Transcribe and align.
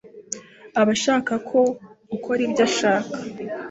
aba 0.79 0.91
ashaka 0.97 1.33
ko 1.49 1.59
ukora 2.15 2.39
ibyo 2.47 2.61
ashaka 2.69 3.17